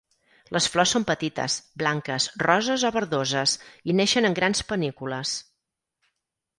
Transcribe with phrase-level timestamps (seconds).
[0.55, 3.57] Les flors són petites, blanques, roses o verdoses
[3.93, 5.39] i neixen en grans panícules.